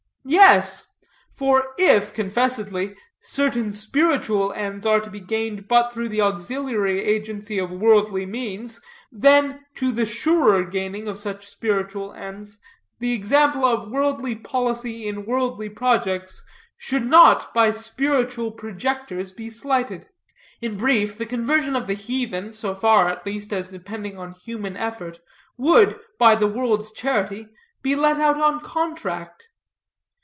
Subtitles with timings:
[0.23, 0.85] "Yes;
[1.33, 7.57] for if, confessedly, certain spiritual ends are to be gained but through the auxiliary agency
[7.57, 8.79] of worldly means,
[9.11, 12.59] then, to the surer gaining of such spiritual ends,
[12.99, 16.43] the example of worldly policy in worldly projects
[16.77, 20.07] should not by spiritual projectors be slighted.
[20.61, 24.77] In brief, the conversion of the heathen, so far, at least, as depending on human
[24.77, 25.19] effort,
[25.57, 27.47] would, by the world's charity,
[27.81, 29.47] be let out on contract.